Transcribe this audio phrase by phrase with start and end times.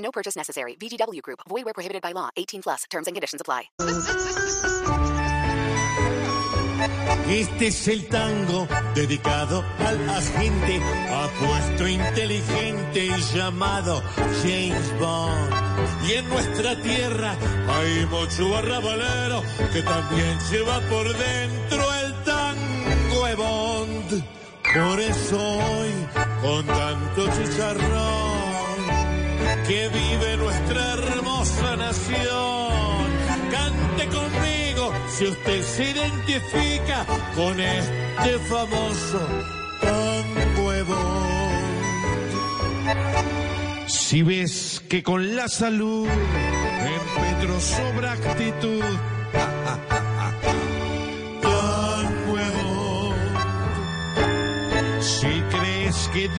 [0.00, 0.76] No purchase necessary.
[0.76, 1.40] VGW Group.
[1.48, 2.30] Void where prohibited by law.
[2.36, 2.84] 18 plus.
[2.90, 3.70] Terms and conditions apply.
[7.28, 10.80] Este es el tango dedicado al agente
[11.12, 14.02] apuesto inteligente llamado
[14.42, 15.52] James Bond.
[16.08, 17.36] Y en nuestra tierra
[17.68, 24.24] hay mucho arrabalero que también lleva por dentro el tango de Bond.
[24.74, 25.92] Por eso hoy,
[26.42, 28.09] con tanto chicharrón,
[29.70, 33.06] que vive nuestra hermosa nación,
[33.52, 39.20] cante conmigo si usted se identifica con este famoso
[39.80, 41.50] de Bond.
[43.86, 48.82] Si ves que con la salud en Petro sobra actitud,
[51.42, 53.14] de Bond.
[55.00, 56.39] Si crees que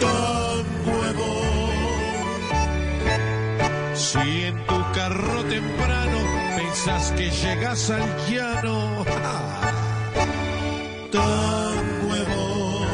[0.00, 1.30] Tan huevo.
[3.94, 6.18] Si en tu carro temprano
[6.56, 9.04] pensás que llegas al llano.
[11.12, 12.86] Tan huevo.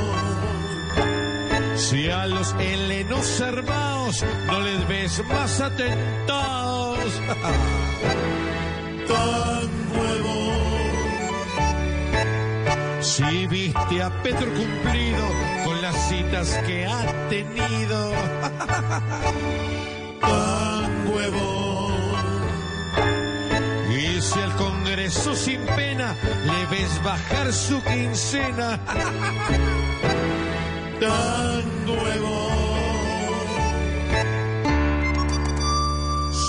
[1.77, 6.99] Si a los helenos armados no les ves más atentados.
[9.09, 10.64] Tan huevo.
[13.05, 15.29] Si viste a Petro cumplido
[15.63, 18.11] con las citas que ha tenido.
[20.23, 21.91] Tan huevo.
[23.91, 26.17] Y si al Congreso sin pena
[26.47, 28.81] le ves bajar su quincena.
[30.99, 32.49] Tan huevo.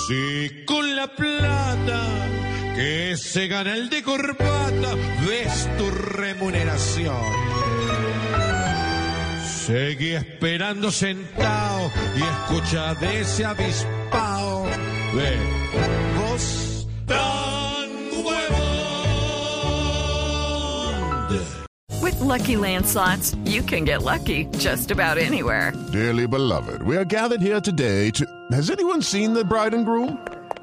[0.07, 1.99] Si con la plata
[2.75, 7.15] que se gana el de corbata ves tu remuneración.
[9.43, 14.65] Seguí esperando sentado y escucha de ese avispao.
[15.15, 15.37] Ve,
[16.17, 17.89] vos tan
[18.23, 18.65] huevón.
[22.01, 25.73] With Lucky Land slots, you can get lucky just about anywhere.
[25.91, 28.25] Dearly beloved, we are gathered here today to.
[28.51, 30.19] Has anyone seen the bride and groom?